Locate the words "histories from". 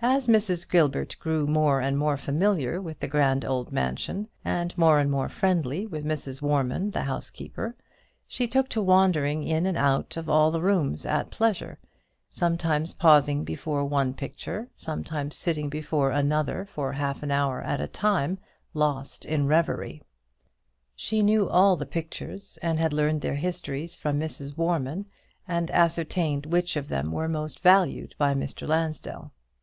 23.34-24.18